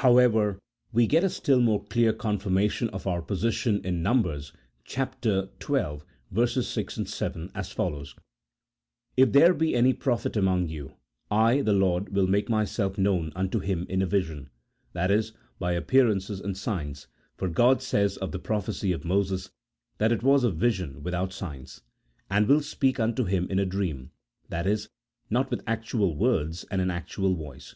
[0.00, 0.58] However,
[0.94, 4.22] we get a still more clear confirmation of our position in Num.
[4.24, 5.48] xii.
[6.46, 8.14] 6, 7, as follows:"
[9.18, 10.94] If there be any prophet among you,
[11.30, 14.48] I the Lord will make myself known unto him in a vision"
[14.94, 15.22] (i.e.
[15.58, 17.06] by appearances and signs,
[17.36, 19.50] for God says of the prophecy of Moses
[19.98, 21.82] that it was a vision without signs),"
[22.30, 24.12] and will speak unto him in a dream"
[24.50, 24.76] (i.e.
[25.28, 27.74] not with actual words and an actual voice).